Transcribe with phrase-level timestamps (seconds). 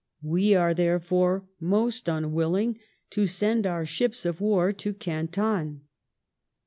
[0.23, 2.79] We are therefore most unwilling
[3.11, 5.81] to send our ships of war to Canton.